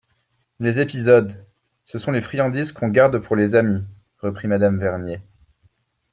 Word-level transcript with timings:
Les 0.59 0.79
épisodes! 0.79 1.45
ce 1.85 1.99
sont 1.99 2.11
les 2.11 2.21
friandises 2.21 2.71
qu'on 2.71 2.87
garde 2.87 3.19
pour 3.23 3.35
les 3.35 3.53
amis, 3.53 3.83
reprit 4.17 4.47
madame 4.47 4.79
Vernier. 4.79 5.21